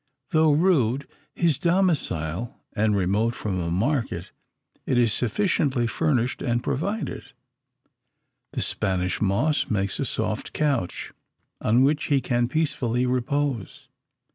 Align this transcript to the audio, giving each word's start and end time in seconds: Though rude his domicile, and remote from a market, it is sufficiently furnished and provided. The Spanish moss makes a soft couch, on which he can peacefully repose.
Though 0.31 0.51
rude 0.53 1.07
his 1.35 1.59
domicile, 1.59 2.59
and 2.73 2.95
remote 2.95 3.35
from 3.35 3.59
a 3.59 3.69
market, 3.69 4.31
it 4.87 4.97
is 4.97 5.13
sufficiently 5.13 5.85
furnished 5.85 6.41
and 6.41 6.63
provided. 6.63 7.33
The 8.53 8.61
Spanish 8.63 9.21
moss 9.21 9.69
makes 9.69 9.99
a 9.99 10.05
soft 10.05 10.53
couch, 10.53 11.13
on 11.61 11.83
which 11.83 12.05
he 12.05 12.19
can 12.19 12.47
peacefully 12.47 13.05
repose. 13.05 13.89